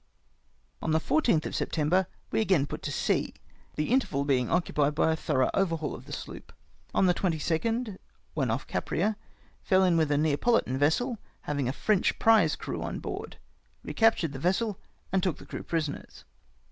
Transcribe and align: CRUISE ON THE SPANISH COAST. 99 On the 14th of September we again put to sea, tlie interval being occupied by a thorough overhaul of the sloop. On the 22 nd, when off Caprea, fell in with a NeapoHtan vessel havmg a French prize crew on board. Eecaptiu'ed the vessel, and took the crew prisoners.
CRUISE 0.01 0.79
ON 0.81 0.91
THE 0.93 0.99
SPANISH 0.99 1.07
COAST. 1.09 1.27
99 1.27 1.43
On 1.43 1.43
the 1.45 1.45
14th 1.45 1.45
of 1.51 1.55
September 1.55 2.07
we 2.31 2.41
again 2.41 2.65
put 2.65 2.81
to 2.81 2.91
sea, 2.91 3.33
tlie 3.77 3.89
interval 3.89 4.25
being 4.25 4.49
occupied 4.49 4.95
by 4.95 5.11
a 5.11 5.15
thorough 5.15 5.51
overhaul 5.53 5.93
of 5.93 6.05
the 6.05 6.11
sloop. 6.11 6.51
On 6.95 7.05
the 7.05 7.13
22 7.13 7.69
nd, 7.71 7.99
when 8.33 8.49
off 8.49 8.65
Caprea, 8.65 9.15
fell 9.61 9.83
in 9.83 9.97
with 9.97 10.11
a 10.11 10.15
NeapoHtan 10.17 10.77
vessel 10.79 11.19
havmg 11.45 11.69
a 11.69 11.73
French 11.73 12.17
prize 12.17 12.55
crew 12.55 12.81
on 12.81 12.97
board. 12.97 13.37
Eecaptiu'ed 13.85 14.31
the 14.31 14.39
vessel, 14.39 14.79
and 15.11 15.21
took 15.21 15.37
the 15.37 15.45
crew 15.45 15.61
prisoners. 15.61 16.25